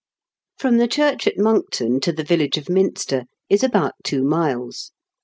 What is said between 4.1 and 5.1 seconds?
miles.